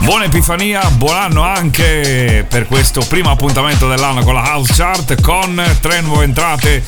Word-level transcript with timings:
Buona 0.00 0.24
Epifania, 0.24 0.82
buon 0.90 1.16
anno 1.16 1.42
anche 1.42 2.44
per 2.48 2.66
questo 2.66 3.00
primo 3.08 3.30
appuntamento 3.30 3.88
dell'anno 3.88 4.22
con 4.22 4.34
la 4.34 4.42
House 4.42 4.72
Chart 4.74 5.20
con 5.22 5.62
tre 5.80 6.02
nuove 6.02 6.24
entrate 6.24 6.82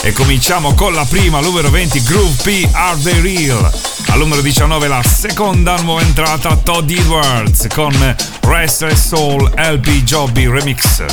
e 0.00 0.12
cominciamo 0.12 0.74
con 0.74 0.94
la 0.94 1.04
prima, 1.04 1.40
numero 1.40 1.70
20, 1.70 2.02
Groove 2.02 2.42
P 2.42 2.68
Are 2.72 2.98
They 3.00 3.20
Real. 3.20 3.70
Al 4.08 4.18
numero 4.18 4.40
19 4.40 4.88
la 4.88 5.02
seconda 5.02 5.76
nuova 5.82 6.00
entrata 6.00 6.56
Todd 6.56 6.90
Edwards 6.90 7.66
con 7.72 8.16
Restless 8.40 9.06
Soul 9.06 9.48
LP 9.54 10.02
Jobby 10.02 10.48
Remix. 10.48 11.04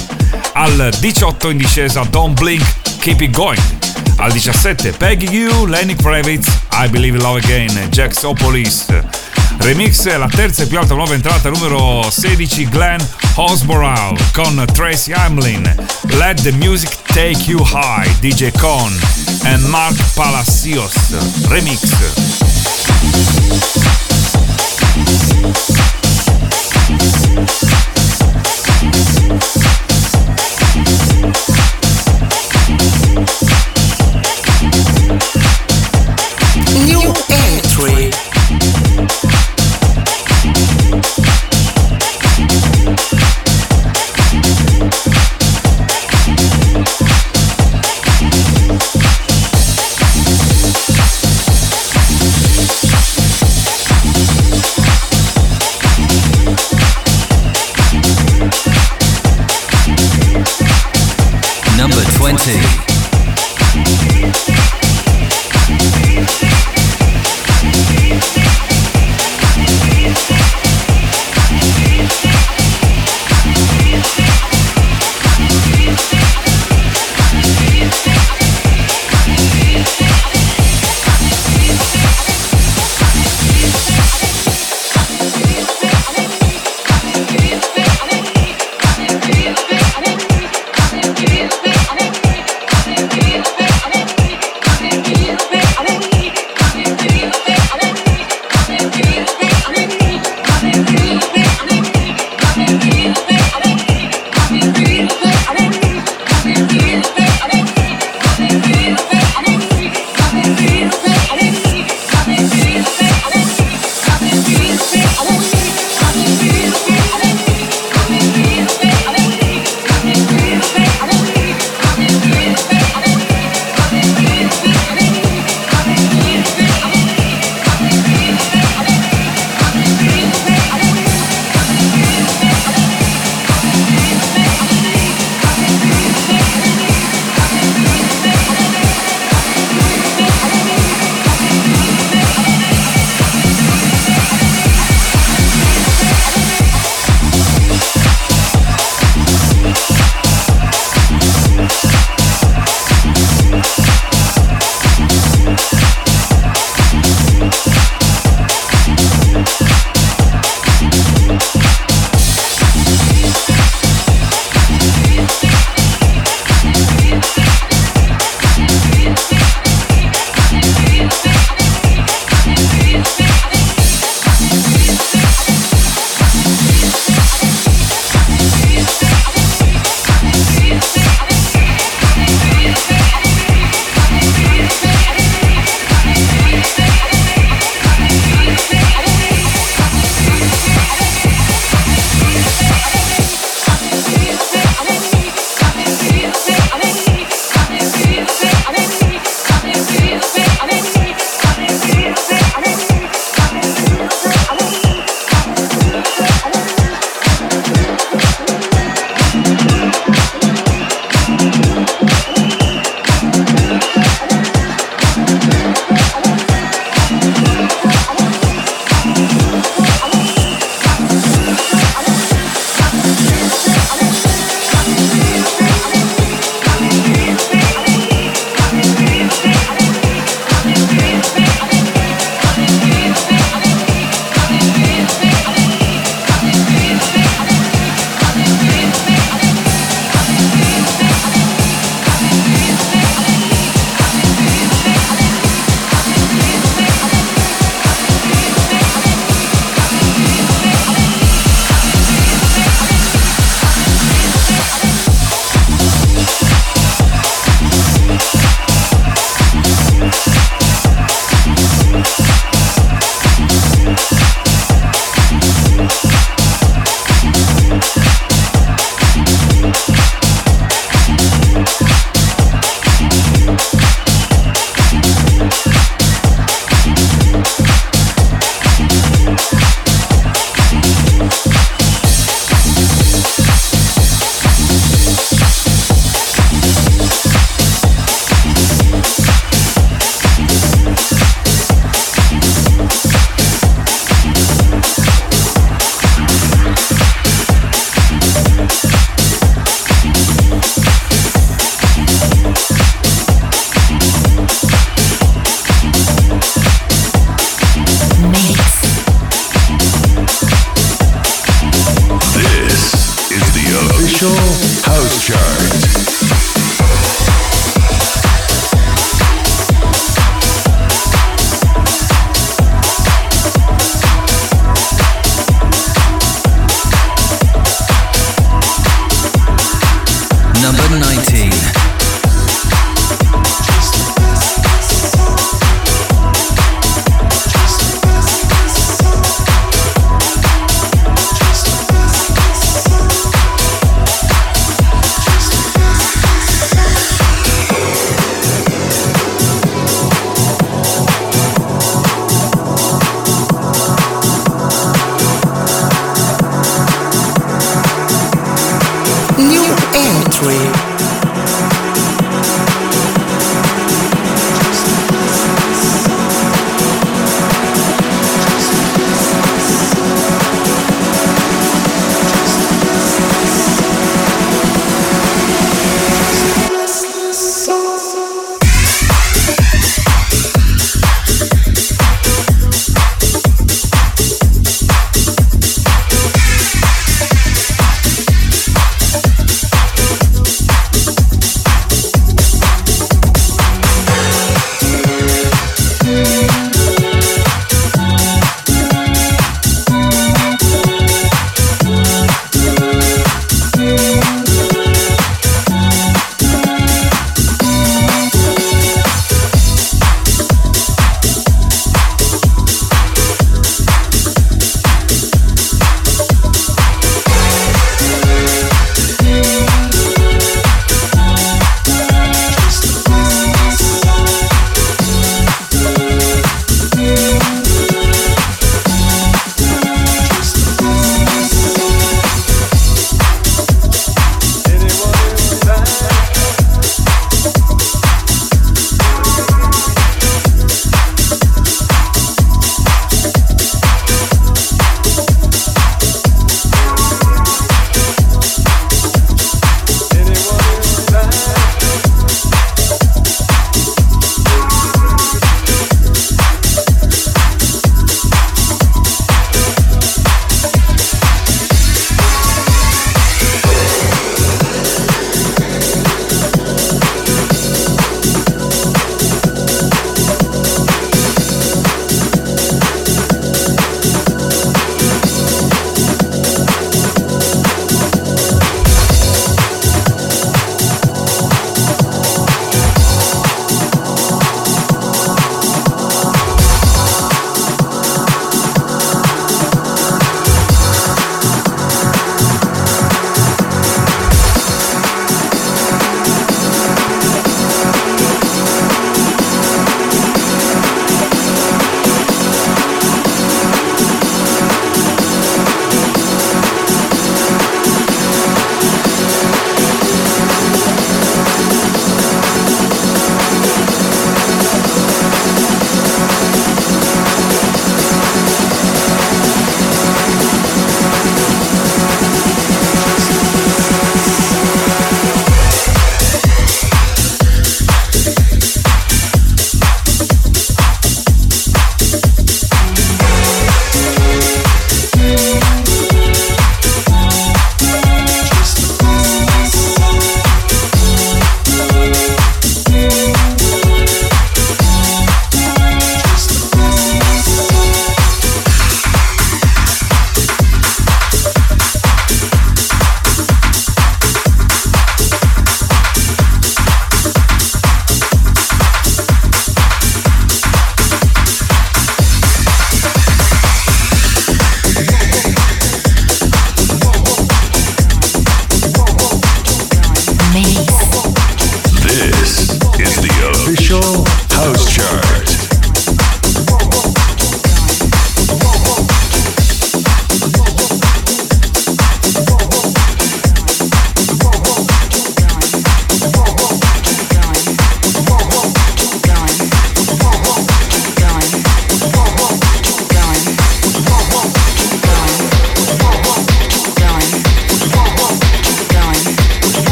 Al 0.53 0.91
18 0.99 1.49
in 1.49 1.57
discesa 1.57 2.03
Don't 2.09 2.39
Blink 2.39 2.88
Keep 2.99 3.21
It 3.21 3.31
Going. 3.31 3.59
Al 4.17 4.31
17 4.31 4.91
Peggy 4.97 5.45
U, 5.45 5.65
Lenny 5.65 5.95
Kravitz, 5.95 6.47
I 6.71 6.87
Believe 6.89 7.15
in 7.15 7.21
Love 7.21 7.39
Again, 7.39 7.89
Jack 7.89 8.13
Sopolis. 8.13 8.85
Remix 9.59 10.05
la 10.17 10.27
terza 10.27 10.63
e 10.63 10.67
più 10.67 10.77
alta 10.77 10.93
nuova 10.93 11.13
entrata 11.13 11.49
numero 11.49 12.09
16 12.09 12.69
Glenn 12.69 12.99
Osborough 13.35 14.17
con 14.31 14.65
Tracy 14.73 15.11
Hamlin 15.11 15.63
Let 16.11 16.41
the 16.41 16.51
Music 16.51 16.89
Take 17.07 17.39
You 17.45 17.61
High 17.63 18.09
DJ 18.19 18.51
Con 18.57 18.97
and 19.43 19.65
Mark 19.65 19.95
Palacios 20.13 20.93
Remix 21.47 21.81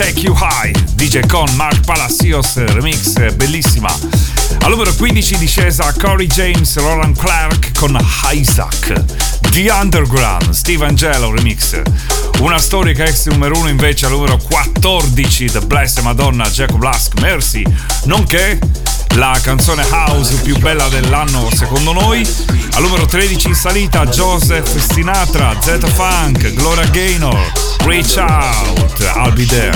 Take 0.00 0.20
You 0.20 0.34
High 0.34 0.72
DJ 0.94 1.26
con 1.26 1.46
Mark 1.56 1.84
Palacios 1.84 2.54
remix 2.54 3.34
bellissima. 3.34 3.94
Al 4.62 4.70
numero 4.70 4.94
15 4.94 5.36
discesa 5.36 5.92
Corey 5.92 6.26
James 6.26 6.74
Roland 6.76 7.18
Clark 7.18 7.72
con 7.78 7.98
Isaac. 8.32 8.94
The 9.50 9.70
Underground 9.70 10.52
Steve 10.52 10.86
Angelo 10.86 11.30
remix. 11.30 11.82
Una 12.38 12.56
storica 12.56 13.04
ex 13.04 13.26
numero 13.26 13.58
1 13.58 13.68
invece 13.68 14.06
al 14.06 14.12
numero 14.12 14.38
14 14.38 15.50
The 15.50 15.60
Blessed 15.60 16.02
Madonna 16.02 16.48
Jacob 16.48 16.82
Lask 16.82 17.20
Mercy. 17.20 17.62
Nonché 18.04 18.58
la 19.16 19.38
canzone 19.42 19.84
house 19.90 20.34
più 20.36 20.56
bella 20.60 20.88
dell'anno 20.88 21.46
secondo 21.54 21.92
noi. 21.92 22.26
Al 22.72 22.82
numero 22.82 23.04
13 23.04 23.48
in 23.48 23.54
salita 23.54 24.06
Joseph 24.06 24.78
Sinatra, 24.78 25.54
Z 25.60 25.78
Funk, 25.90 26.54
Gloria 26.54 26.86
Gaynor, 26.86 27.52
Reach 27.84 28.18
Out, 28.18 29.00
I'll 29.16 29.32
Be 29.34 29.44
There, 29.44 29.72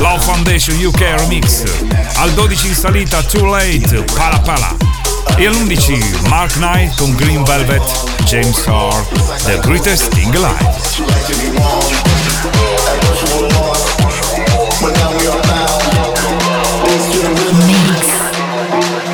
Love 0.00 0.24
Foundation 0.24 0.74
UK 0.84 1.18
Remix. 1.20 1.64
Al 2.16 2.32
12 2.34 2.66
in 2.66 2.74
salita 2.74 3.22
Too 3.22 3.46
Late, 3.46 4.04
Pala 4.14 4.40
Pala. 4.40 4.76
E 5.38 5.46
all'11 5.46 6.28
Mark 6.28 6.56
Knight 6.56 6.94
con 6.96 7.14
Green 7.14 7.44
Velvet, 7.44 7.82
James 8.24 8.64
Hart, 8.66 9.08
The 9.44 9.58
Greatest 9.62 10.12
Thing 10.12 10.34
Alive. 10.34 10.74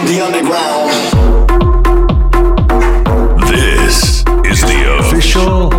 the 0.07 0.21
underground. 0.21 0.91
This 3.49 4.25
is 4.45 4.61
the 4.61 4.99
official 4.99 5.72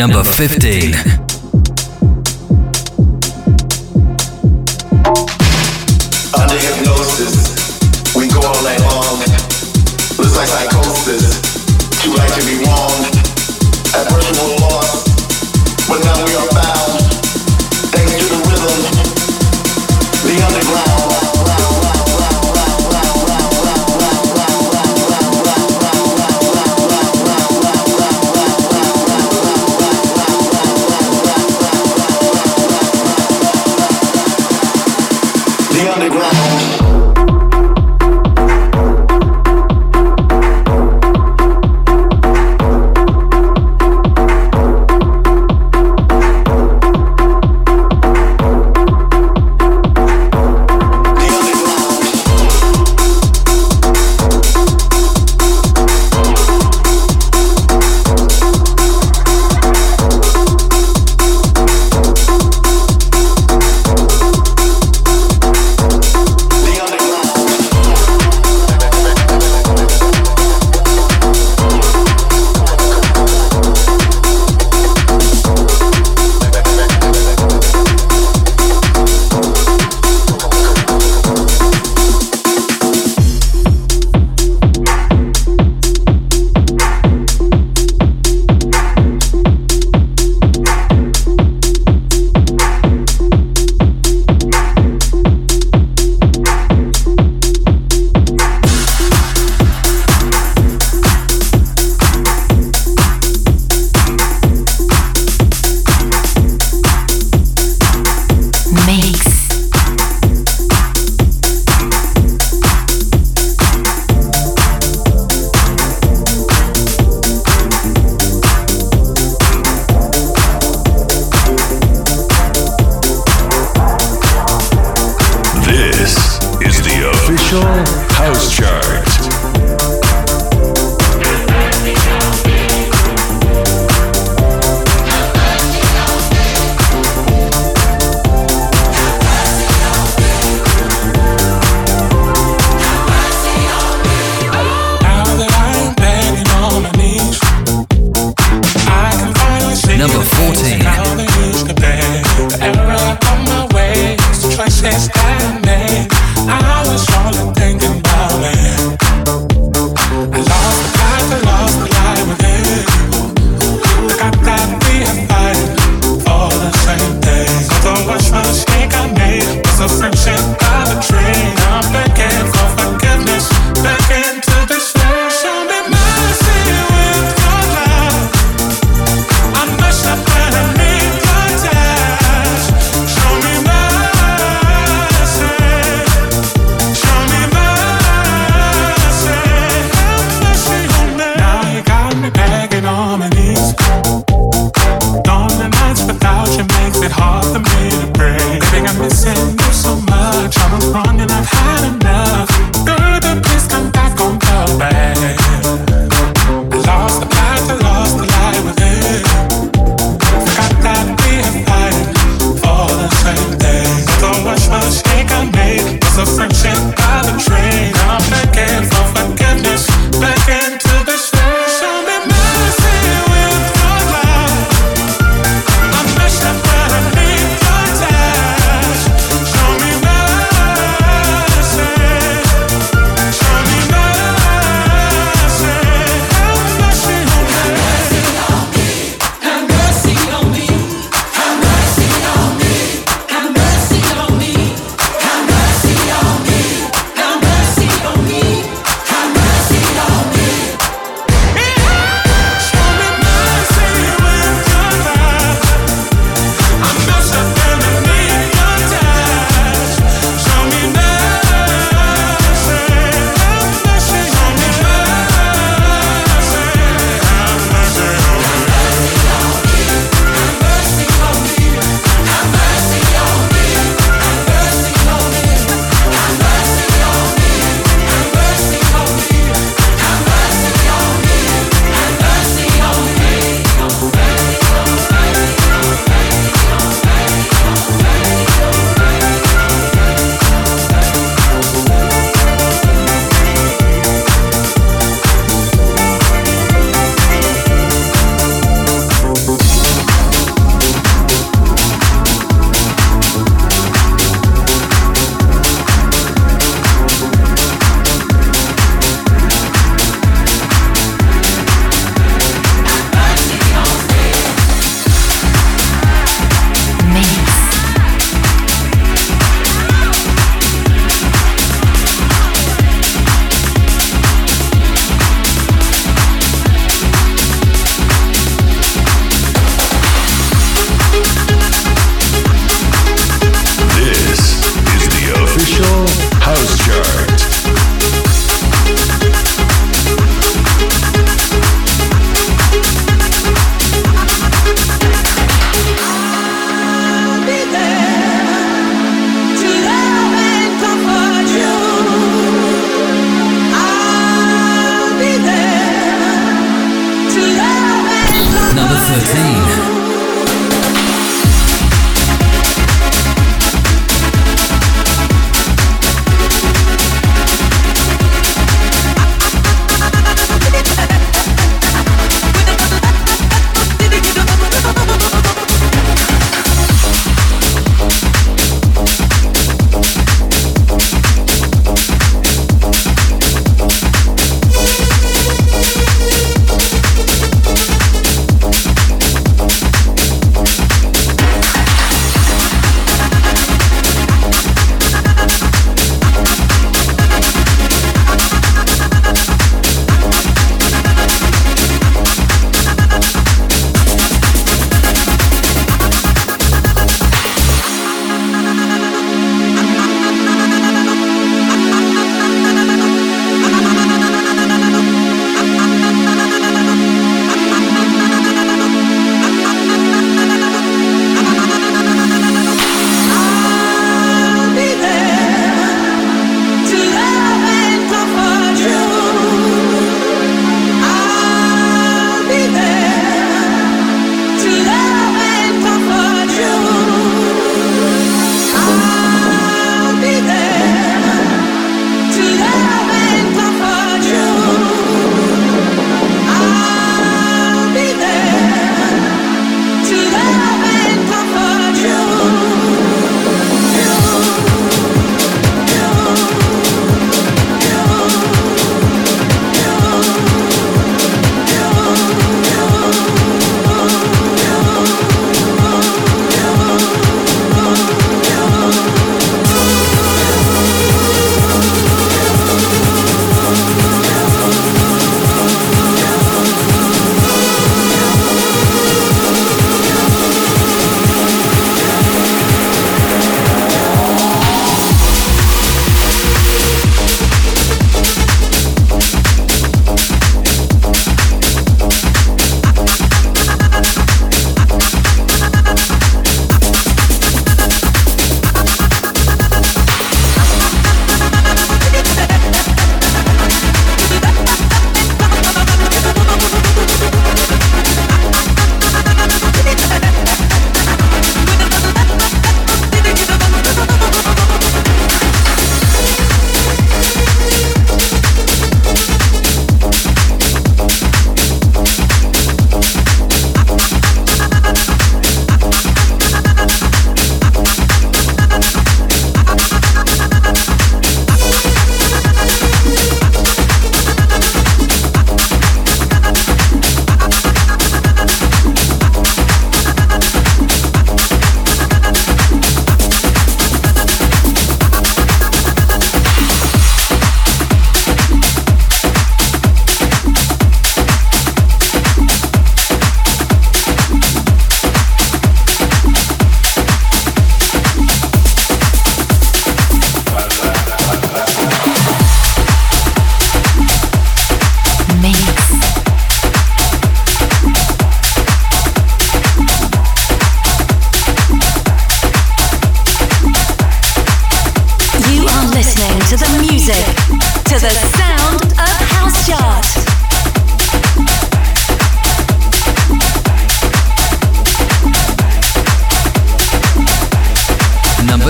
Number 0.00 0.24
15. 0.24 1.19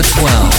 12. 0.01 0.50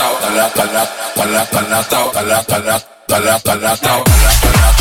tau, 0.00 0.14
tala 0.22 0.46
tala, 0.56 0.82
tala 1.14 1.42
tala 1.52 1.78
tau, 1.92 2.06
tala 2.16 2.38
tala, 2.48 2.76
tala 3.04 3.34
tala 3.44 3.72
tau, 3.84 4.00
tala 4.08 4.30
tala. 4.40 4.79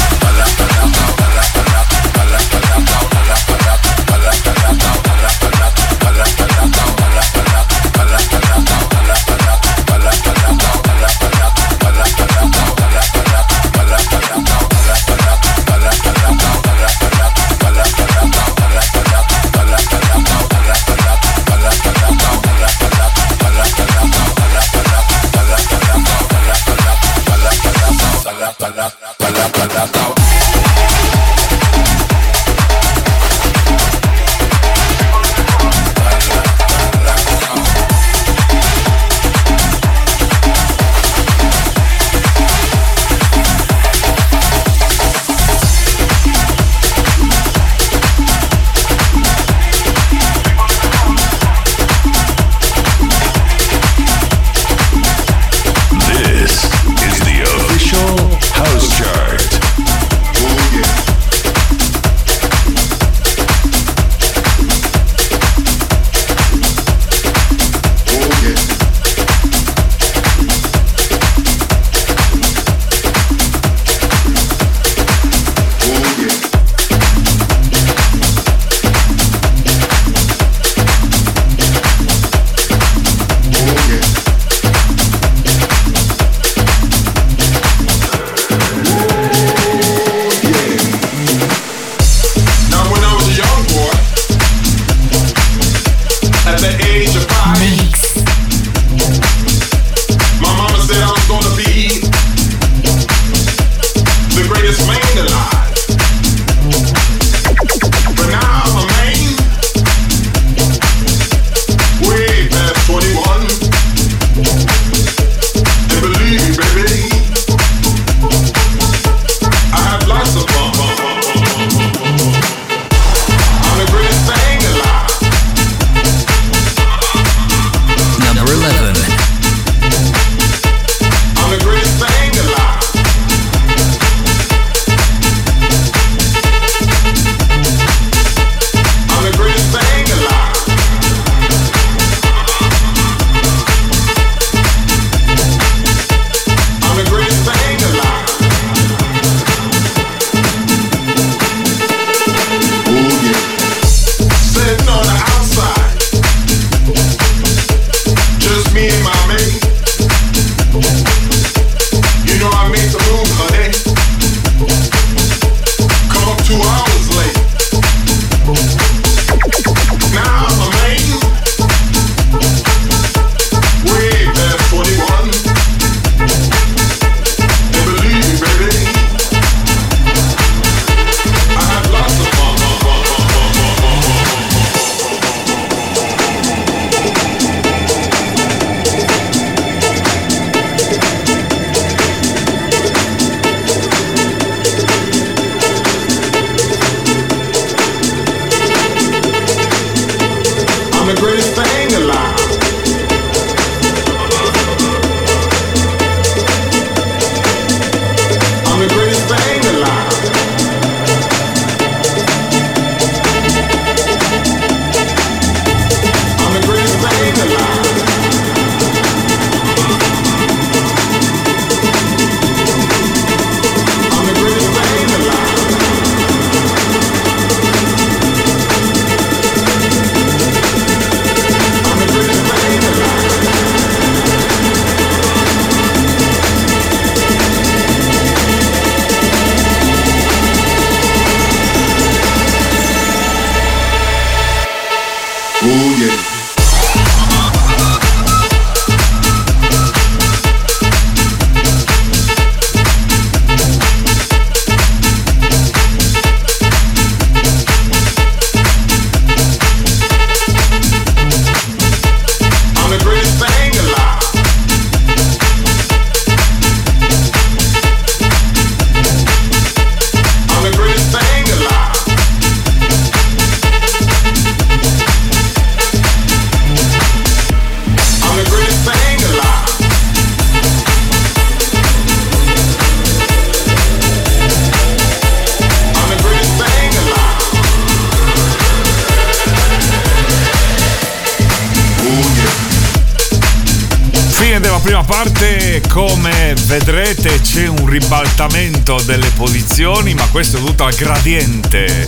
Number 294.89 295.29
12. 295.31 296.65
vedrete 296.65 297.39
c'è 297.41 297.67
un 297.67 297.85
ribaltamento 297.85 298.99
delle 299.05 299.29
posizioni, 299.35 300.15
ma 300.15 300.27
questo 300.31 300.57
è 300.57 300.59
dovuto 300.59 300.83
al 300.83 300.95
gradiente 300.95 302.07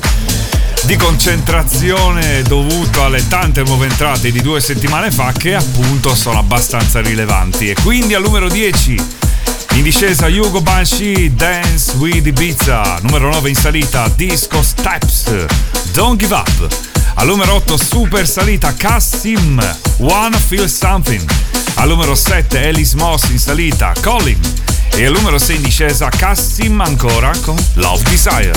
di 0.84 0.96
concentrazione 0.96 2.42
dovuto 2.42 3.04
alle 3.04 3.28
tante 3.28 3.62
nuove 3.62 3.86
entrate 3.86 4.32
di 4.32 4.42
due 4.42 4.60
settimane 4.60 5.12
fa 5.12 5.32
che 5.32 5.54
appunto 5.54 6.16
sono 6.16 6.40
abbastanza 6.40 7.02
rilevanti. 7.02 7.70
E 7.70 7.76
quindi 7.84 8.16
al 8.16 8.24
numero 8.24 8.50
10 8.50 8.96
in 9.74 9.84
discesa 9.84 10.28
Hugo 10.28 10.62
Banshee 10.62 11.34
Dance 11.36 11.94
with 11.98 12.26
Ibiza, 12.26 13.00
numero 13.04 13.30
9 13.30 13.50
in 13.50 13.56
salita 13.56 14.12
Disco 14.16 14.64
Steps 14.64 15.46
Don't 15.92 16.20
Give 16.20 16.34
Up. 16.34 16.68
Al 17.16 17.28
numero 17.28 17.54
8 17.56 17.78
super 17.78 18.28
salita 18.28 18.74
Cassim 18.74 19.62
Wanna 19.98 20.38
Feel 20.40 20.68
Something. 20.68 21.51
Al 21.82 21.88
numero 21.88 22.14
7 22.14 22.68
Alice 22.68 22.96
Moss 22.96 23.30
in 23.30 23.40
salita, 23.40 23.92
Colin. 24.04 24.40
E 24.94 25.04
al 25.04 25.14
numero 25.14 25.40
6 25.40 25.58
in 25.58 25.64
discesa 25.64 26.10
Cassim 26.10 26.80
ancora 26.80 27.32
con 27.42 27.56
Love 27.74 28.04
Desire. 28.08 28.52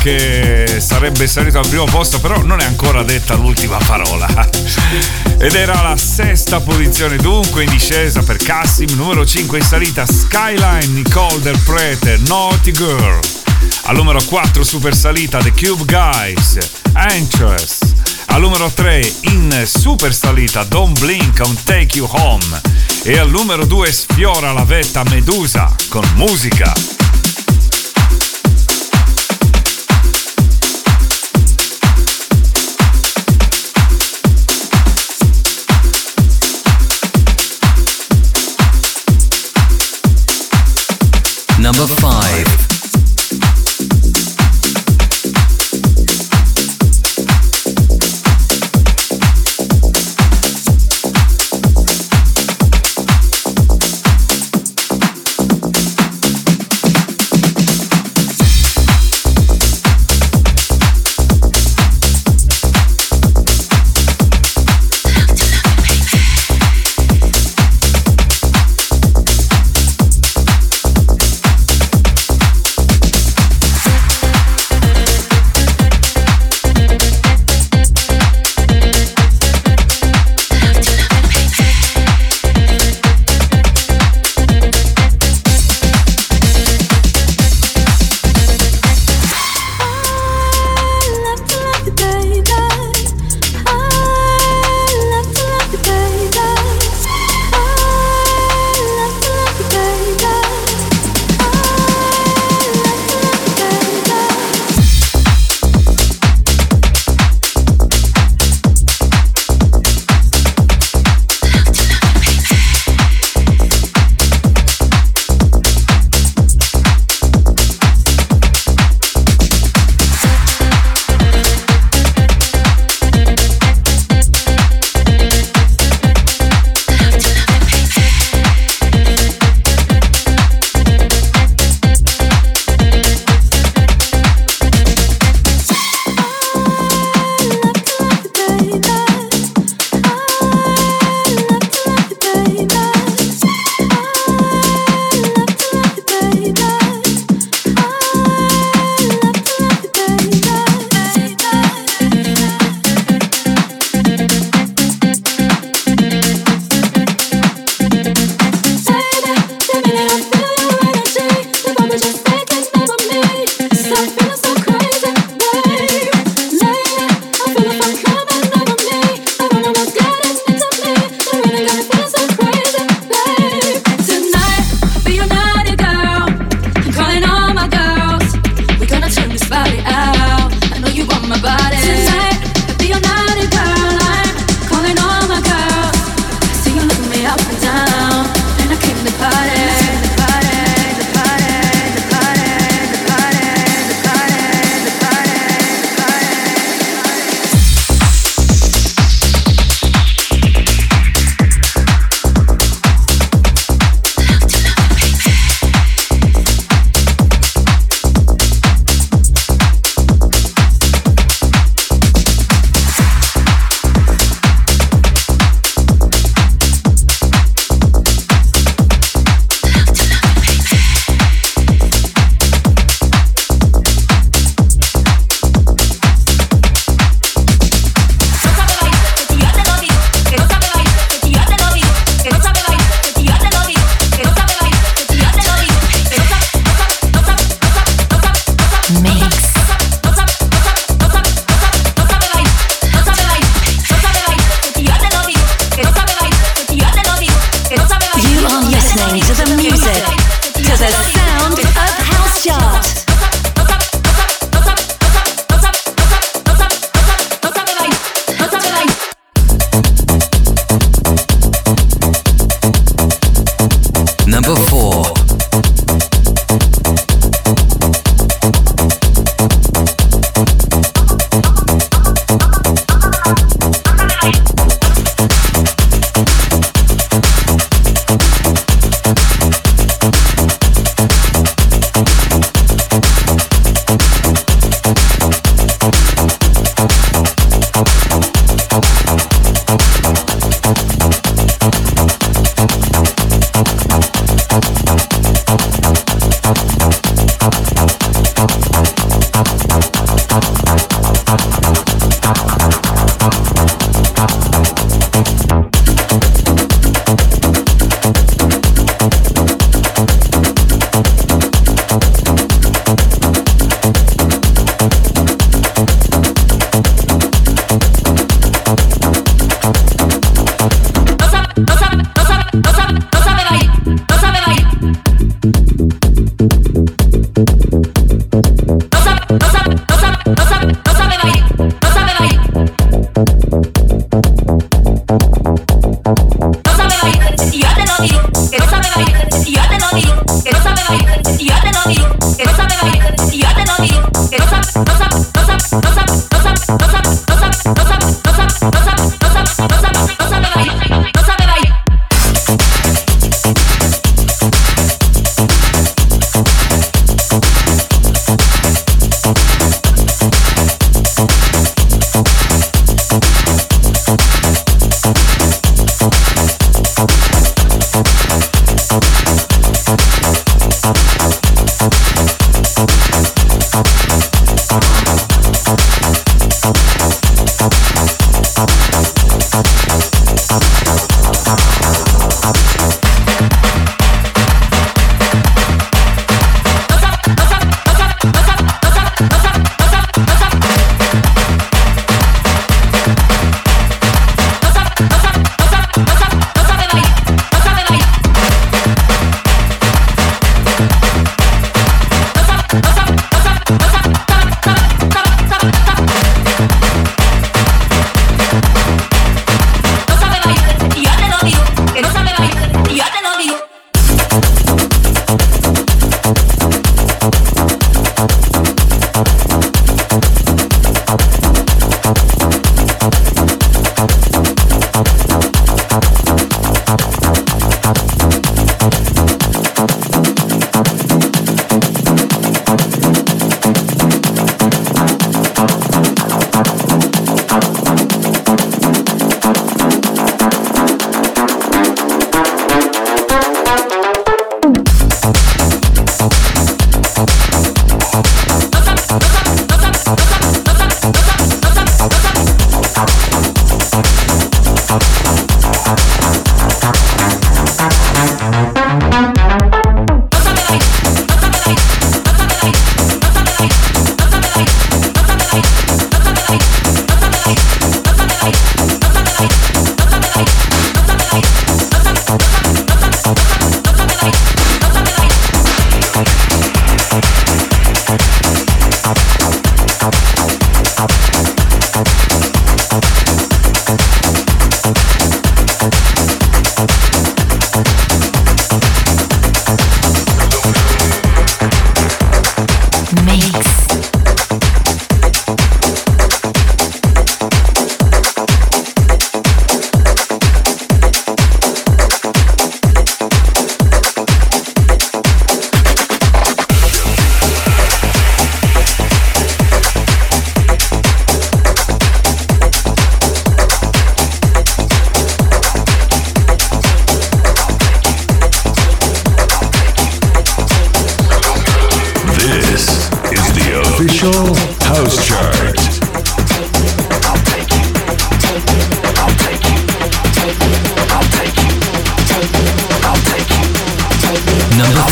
Che 0.00 0.78
sarebbe 0.78 1.26
salito 1.26 1.58
al 1.58 1.68
primo 1.68 1.84
posto, 1.84 2.20
però 2.20 2.42
non 2.42 2.60
è 2.60 2.64
ancora 2.64 3.02
detta 3.02 3.34
l'ultima 3.34 3.76
parola. 3.76 4.26
Ed 5.38 5.54
era 5.54 5.82
la 5.82 5.96
sesta 5.96 6.60
posizione, 6.60 7.16
dunque 7.16 7.64
in 7.64 7.70
discesa 7.70 8.22
per 8.22 8.38
Cassim, 8.38 8.88
numero 8.96 9.26
5 9.26 9.58
in 9.58 9.64
salita 9.64 10.06
Skyline, 10.06 10.86
Nicole 10.86 11.40
Del 11.40 11.58
Prete, 11.58 12.18
Naughty 12.26 12.72
Girl. 12.72 13.20
Al 13.84 13.96
numero 13.96 14.20
4 14.24 14.64
super 14.64 14.94
salita 14.94 15.38
The 15.38 15.52
Cube 15.52 15.84
Guys, 15.84 16.56
Anxious. 16.92 17.78
Al 18.26 18.40
numero 18.40 18.70
3 18.72 19.14
in 19.22 19.62
super 19.66 20.14
salita 20.14 20.64
Don't 20.64 20.98
Blink 20.98 21.40
on 21.44 21.56
Take 21.64 21.98
You 21.98 22.08
Home. 22.10 22.60
E 23.02 23.18
al 23.18 23.28
numero 23.28 23.66
2 23.66 23.92
sfiora 23.92 24.52
la 24.52 24.64
vetta 24.64 25.02
Medusa 25.04 25.74
con 25.88 26.04
musica. 26.14 26.89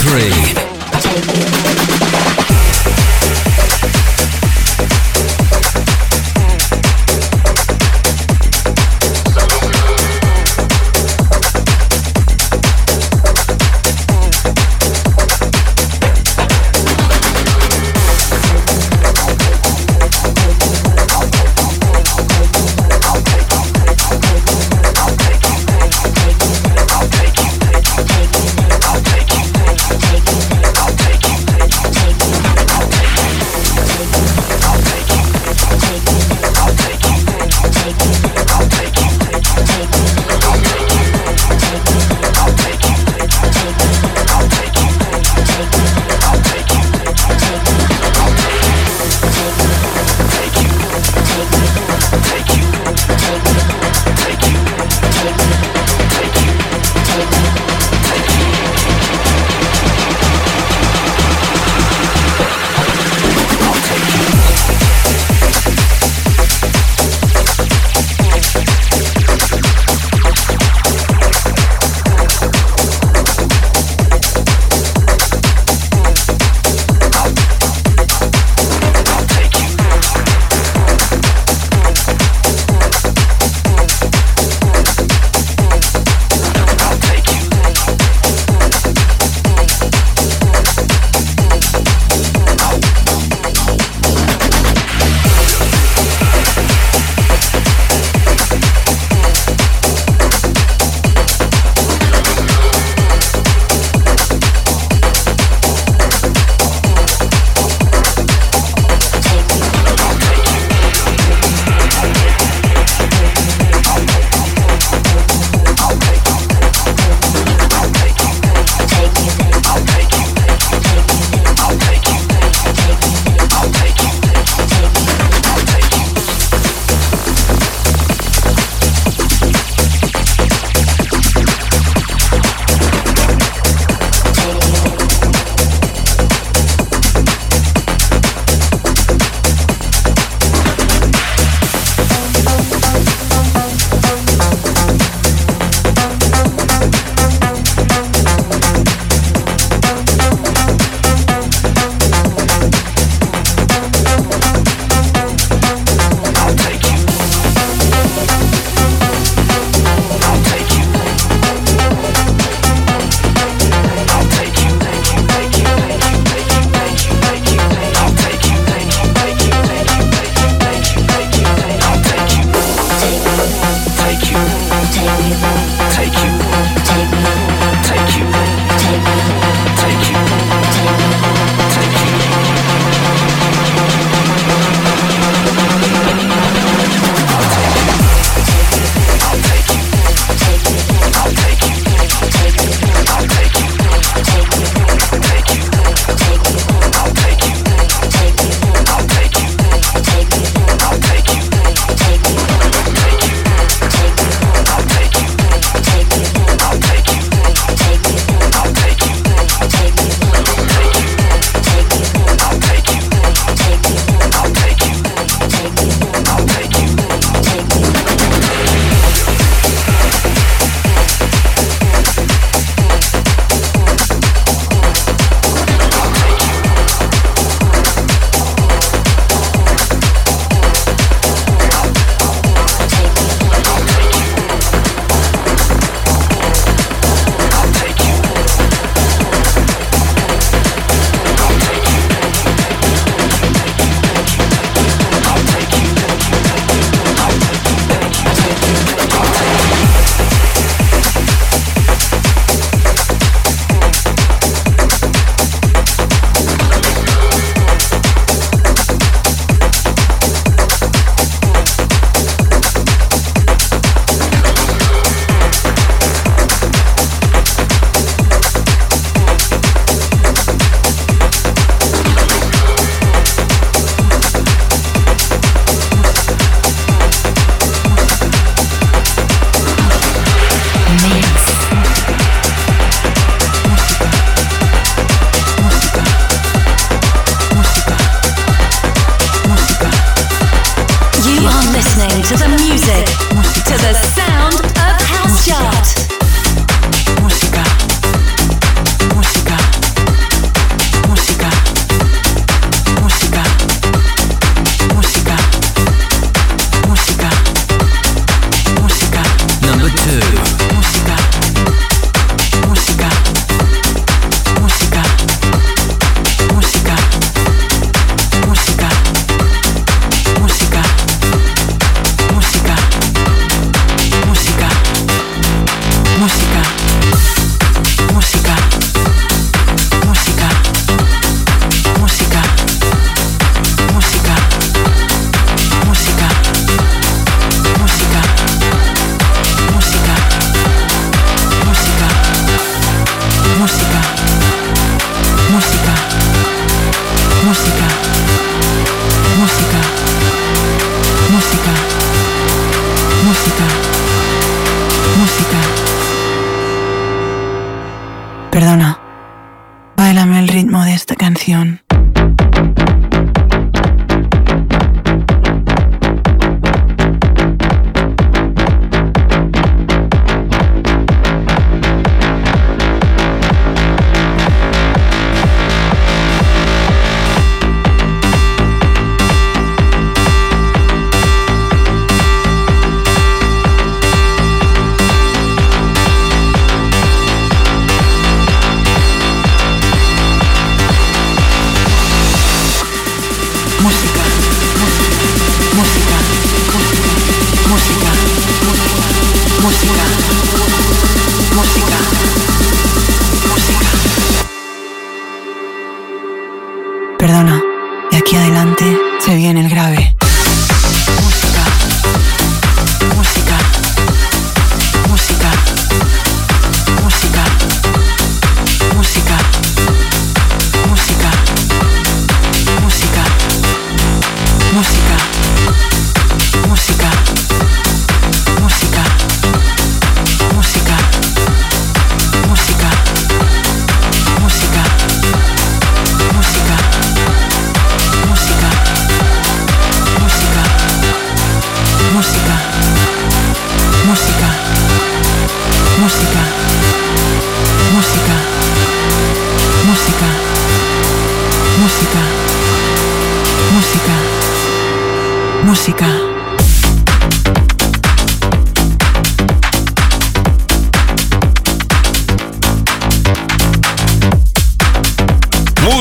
Three. 0.09 0.68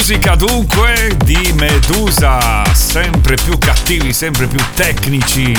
Musica 0.09 0.35
dunque 0.35 1.17
di 1.25 1.51
Medusa, 1.57 2.63
sempre 2.73 3.35
più 3.35 3.57
cattivi, 3.57 4.13
sempre 4.13 4.47
più 4.47 4.57
tecnici, 4.73 5.53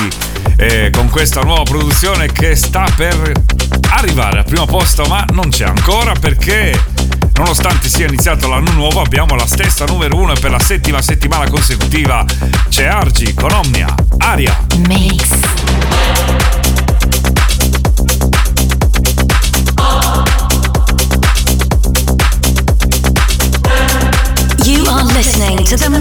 eh, 0.55 0.89
con 0.91 1.07
questa 1.11 1.41
nuova 1.41 1.61
produzione 1.61 2.31
che 2.31 2.55
sta 2.55 2.87
per 2.95 3.31
arrivare 3.91 4.39
al 4.39 4.45
primo 4.45 4.65
posto, 4.65 5.03
ma 5.03 5.23
non 5.33 5.49
c'è 5.49 5.65
ancora 5.65 6.13
perché 6.13 6.83
nonostante 7.33 7.89
sia 7.89 8.07
iniziato 8.07 8.47
l'anno 8.47 8.71
nuovo 8.71 9.01
abbiamo 9.01 9.35
la 9.35 9.45
stessa 9.45 9.85
numero 9.85 10.15
uno 10.15 10.33
e 10.33 10.39
per 10.39 10.49
la 10.49 10.59
settima 10.59 10.99
settimana 10.99 11.47
consecutiva 11.47 12.25
c'è 12.69 12.85
Argi 12.85 13.35
con 13.35 13.51
Omnia, 13.51 13.93
Aria. 14.17 14.65
Mix. 14.87 16.58
To 25.69 25.77
the 25.77 25.98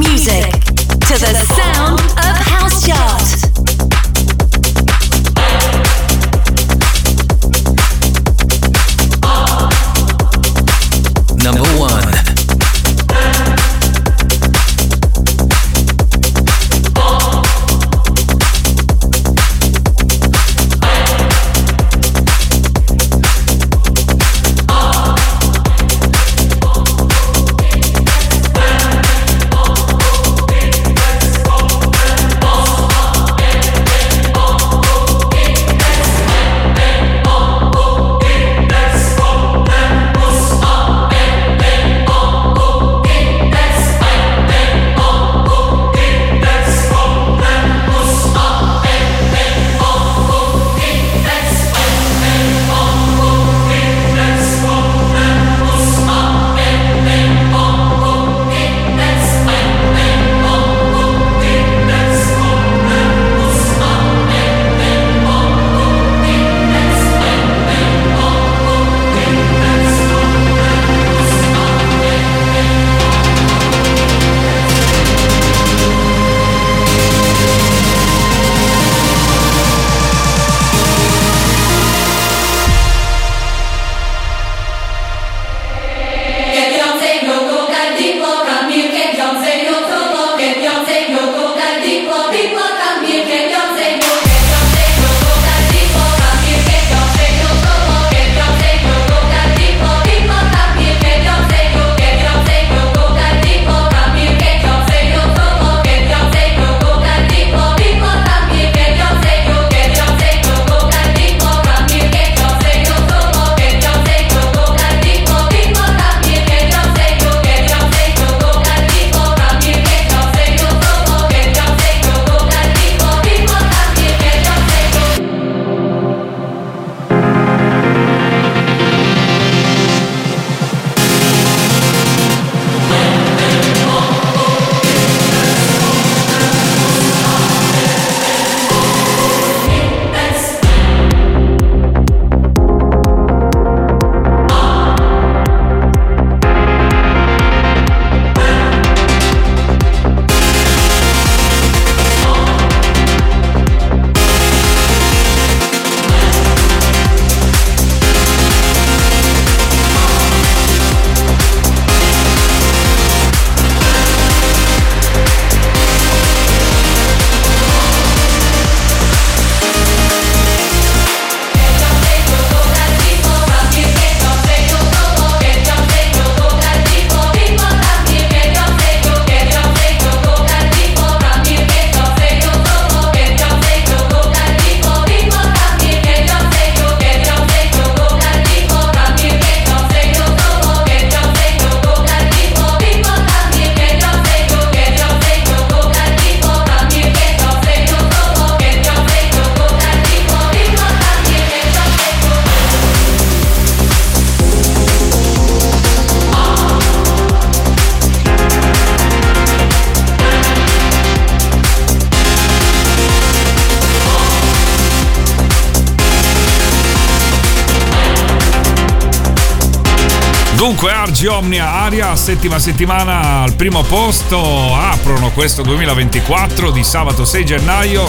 Argi 221.19 221.35
Omnia 221.35 221.73
Aria, 221.73 222.15
settima 222.15 222.61
settimana 222.61 223.43
al 223.43 223.55
primo 223.55 223.83
posto, 223.83 224.39
aprono 224.73 225.33
questo 225.33 225.63
2024 225.63 226.71
di 226.71 226.85
sabato 226.85 227.25
6 227.25 227.45
gennaio. 227.45 228.09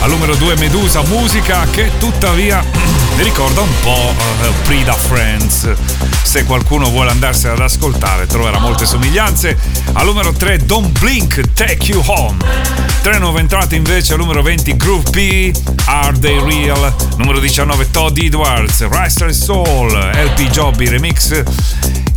Al 0.00 0.08
numero 0.08 0.34
2 0.34 0.56
Medusa 0.56 1.02
Musica 1.02 1.66
che 1.70 1.90
tuttavia 1.98 2.64
mi 3.16 3.22
ricorda 3.22 3.60
un 3.60 3.68
po' 3.82 4.14
Prida 4.62 4.94
Friends. 4.94 5.68
Se 6.22 6.44
qualcuno 6.44 6.88
vuole 6.88 7.10
andarsene 7.10 7.52
ad 7.52 7.60
ascoltare 7.60 8.26
troverà 8.26 8.58
molte 8.58 8.86
somiglianze. 8.86 9.54
Al 9.92 10.06
numero 10.06 10.32
3 10.32 10.64
Don't 10.64 10.98
Blink, 10.98 11.52
Take 11.52 11.92
You 11.92 12.02
Home. 12.06 12.36
Tre 13.02 13.18
nuove 13.18 13.40
entrate 13.40 13.76
invece 13.76 14.14
al 14.14 14.20
numero 14.20 14.40
20 14.40 14.74
Groove 14.74 15.10
P, 15.10 15.50
Are 15.84 16.18
They 16.18 16.42
Real. 16.42 16.94
Numero 17.18 17.40
19 17.40 17.90
Todd 17.90 18.16
Edwards, 18.16 18.88
Restless 18.88 19.44
Soul, 19.44 19.92
LP 19.92 20.48
Jobby 20.48 20.88
Remix. 20.88 21.42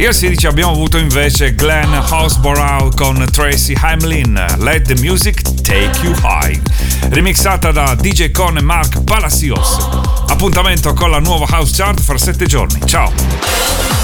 E 0.02 0.08
al 0.08 0.16
16 0.16 0.48
abbiamo 0.48 0.72
avuto 0.72 0.98
invece 0.98 1.54
Glenn 1.54 1.94
Houseborough 1.94 2.96
con 2.96 3.24
Tracy 3.32 3.76
Hamlin, 3.80 4.34
Let 4.58 4.88
the 4.88 4.96
Music 4.96 5.40
Take 5.62 5.92
You 6.02 6.16
High, 6.24 6.60
remixata 7.10 7.72
da 7.72 7.94
DJ 7.94 8.32
Con 8.32 8.58
e 8.58 8.62
Mark 8.62 9.04
Palacios. 9.04 9.78
Appuntamento 10.28 10.96
con 10.96 11.12
la 11.12 11.20
nuova 11.20 11.46
House 11.46 11.74
Chart 11.76 12.02
fra 12.02 12.18
7 12.18 12.48
giorni. 12.48 12.80
Ciao! 12.84 14.01